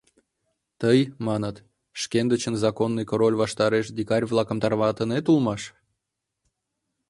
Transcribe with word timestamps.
Тый, 0.81 0.99
маныт, 1.27 1.55
шкендычын 2.01 2.55
законный 2.65 3.05
король 3.11 3.39
ваштареш 3.41 3.85
дикарь-влакым 3.97 4.57
тарватынет 4.63 5.25
улмаш? 5.31 5.61